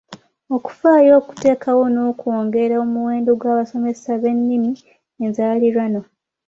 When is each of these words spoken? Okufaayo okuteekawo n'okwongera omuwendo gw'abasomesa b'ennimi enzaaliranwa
Okufaayo 0.55 1.11
okuteekawo 1.21 1.83
n'okwongera 1.89 2.75
omuwendo 2.83 3.31
gw'abasomesa 3.39 4.11
b'ennimi 4.21 4.71
enzaaliranwa 5.23 6.03